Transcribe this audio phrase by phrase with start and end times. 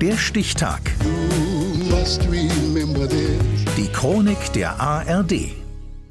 [0.00, 0.80] Der Stichtag.
[3.76, 5.32] Die Chronik der ARD.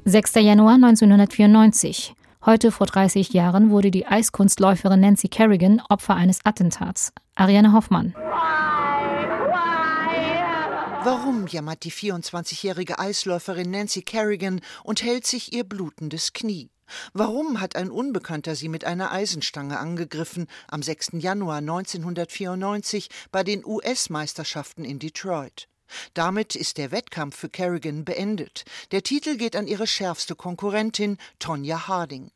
[0.04, 0.34] 6.
[0.34, 2.14] Januar 1994.
[2.44, 7.14] Heute vor 30 Jahren wurde die Eiskunstläuferin Nancy Kerrigan Opfer eines Attentats.
[7.34, 8.14] Ariane Hoffmann.
[11.04, 16.70] Warum jammert die 24-jährige Eisläuferin Nancy Kerrigan und hält sich ihr blutendes Knie?
[17.12, 21.10] Warum hat ein Unbekannter sie mit einer Eisenstange angegriffen am 6.
[21.14, 25.68] Januar 1994 bei den US-Meisterschaften in Detroit?
[26.14, 28.64] Damit ist der Wettkampf für Kerrigan beendet.
[28.90, 32.32] Der Titel geht an ihre schärfste Konkurrentin Tonya Harding.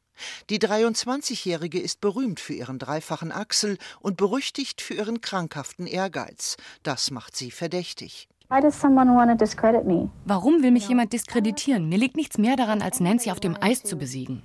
[0.50, 6.56] Die 23-Jährige ist berühmt für ihren dreifachen Achsel und berüchtigt für ihren krankhaften Ehrgeiz.
[6.82, 8.28] Das macht sie verdächtig.
[10.26, 11.88] Warum will mich jemand diskreditieren?
[11.88, 14.42] Mir liegt nichts mehr daran, als Nancy auf dem Eis zu besiegen.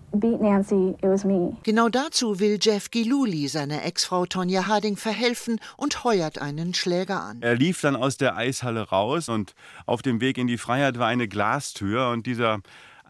[1.64, 7.42] Genau dazu will Jeff Giluli seiner Ex-Frau Tonja Harding verhelfen und heuert einen Schläger an.
[7.42, 9.54] Er lief dann aus der Eishalle raus und
[9.86, 12.60] auf dem Weg in die Freiheit war eine Glastür und dieser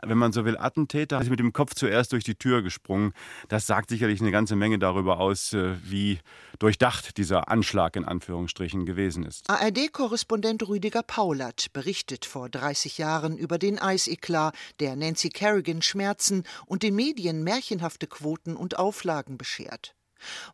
[0.05, 3.13] wenn man so will, Attentäter ist mit dem Kopf zuerst durch die Tür gesprungen.
[3.49, 6.19] Das sagt sicherlich eine ganze Menge darüber aus, äh, wie
[6.59, 9.49] durchdacht dieser Anschlag in Anführungsstrichen gewesen ist.
[9.49, 16.83] ARD-Korrespondent Rüdiger Paulert berichtet vor 30 Jahren über den Eiseklar, der Nancy Kerrigan Schmerzen und
[16.83, 19.96] den Medien märchenhafte Quoten und Auflagen beschert.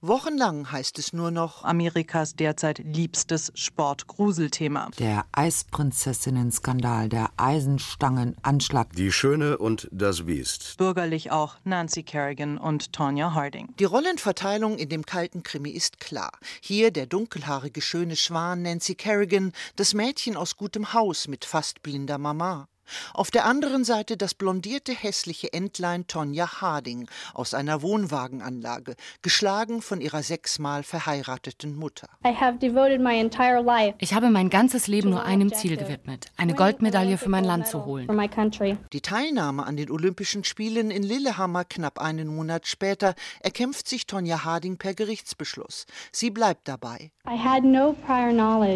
[0.01, 4.89] Wochenlang heißt es nur noch Amerikas derzeit liebstes Sportgruselthema.
[4.99, 8.93] Der Eisprinzessinnen-Skandal, der Eisenstangen-Anschlag.
[8.93, 10.77] Die Schöne und das Biest.
[10.77, 13.73] Bürgerlich auch Nancy Kerrigan und Tonya Harding.
[13.79, 16.31] Die Rollenverteilung in dem kalten Krimi ist klar.
[16.61, 22.17] Hier der dunkelhaarige schöne Schwan Nancy Kerrigan, das Mädchen aus gutem Haus mit fast blinder
[22.17, 22.67] Mama.
[23.13, 30.01] Auf der anderen Seite das blondierte hässliche Entlein Tonja Harding aus einer Wohnwagenanlage, geschlagen von
[30.01, 32.07] ihrer sechsmal verheirateten Mutter.
[33.99, 37.85] Ich habe mein ganzes Leben nur einem Ziel gewidmet, eine Goldmedaille für mein Land zu
[37.85, 38.07] holen.
[38.91, 44.43] Die Teilnahme an den Olympischen Spielen in Lillehammer knapp einen Monat später erkämpft sich Tonja
[44.43, 45.85] Harding per Gerichtsbeschluss.
[46.11, 47.11] Sie bleibt dabei.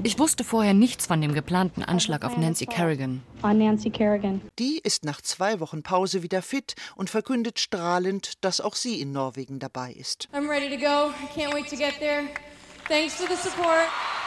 [0.04, 3.22] Ich wusste vorher nichts von dem geplanten Anschlag auf Nancy Kerrigan.
[4.60, 9.12] Die ist nach zwei Wochen Pause wieder fit und verkündet strahlend, dass auch sie in
[9.12, 10.28] Norwegen dabei ist.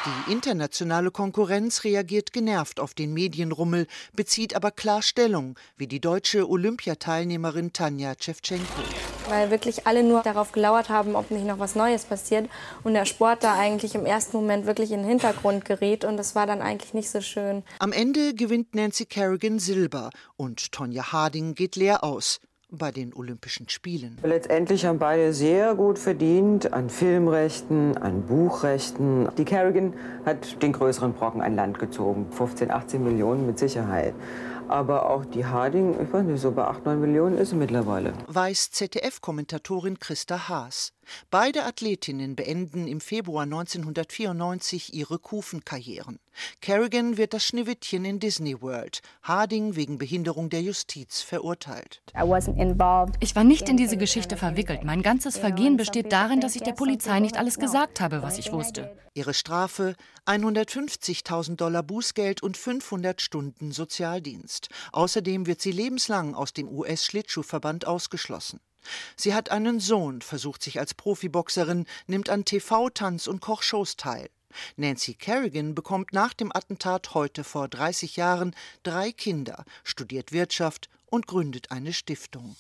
[0.06, 6.48] Die internationale Konkurrenz reagiert genervt auf den Medienrummel, bezieht aber klar Stellung, wie die deutsche
[6.48, 8.82] Olympiateilnehmerin Tanja Tschewtschenko.
[9.30, 12.50] Weil wirklich alle nur darauf gelauert haben, ob nicht noch was Neues passiert
[12.82, 16.34] und der Sport da eigentlich im ersten Moment wirklich in den Hintergrund geriet und das
[16.34, 17.62] war dann eigentlich nicht so schön.
[17.78, 23.68] Am Ende gewinnt Nancy Kerrigan Silber und Tonja Harding geht leer aus bei den Olympischen
[23.68, 24.18] Spielen.
[24.22, 29.28] Letztendlich haben beide sehr gut verdient an Filmrechten, an Buchrechten.
[29.36, 34.14] Die Kerrigan hat den größeren Brocken an Land gezogen, 15, 18 Millionen mit Sicherheit.
[34.70, 38.12] Aber auch die Harding, ich weiß nicht, so bei 8, 9 Millionen ist sie mittlerweile.
[38.28, 40.92] Weiß ZDF-Kommentatorin Christa Haas.
[41.28, 46.20] Beide Athletinnen beenden im Februar 1994 ihre Kufenkarrieren.
[46.60, 52.02] Kerrigan wird das Schneewittchen in Disney World, Harding wegen Behinderung der Justiz verurteilt.
[53.20, 54.84] Ich war nicht in diese Geschichte verwickelt.
[54.84, 58.52] Mein ganzes Vergehen besteht darin, dass ich der Polizei nicht alles gesagt habe, was ich
[58.52, 58.96] wusste.
[59.14, 64.59] Ihre Strafe 150.000 Dollar Bußgeld und 500 Stunden Sozialdienst.
[64.92, 68.60] Außerdem wird sie lebenslang aus dem US-Schlittschuhverband ausgeschlossen.
[69.16, 74.30] Sie hat einen Sohn, versucht sich als Profiboxerin, nimmt an TV-Tanz- und Kochshows teil.
[74.76, 81.26] Nancy Kerrigan bekommt nach dem Attentat heute vor 30 Jahren drei Kinder, studiert Wirtschaft und
[81.26, 82.56] gründet eine Stiftung.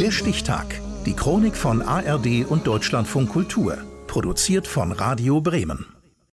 [0.00, 0.80] Der Stichtag.
[1.06, 3.78] Die Chronik von ARD und Deutschlandfunk Kultur.
[4.06, 5.93] Produziert von Radio Bremen.